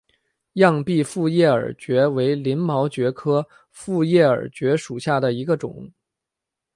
[0.53, 5.91] 漾濞复叶耳蕨为鳞毛蕨科复叶耳蕨属下的一个种。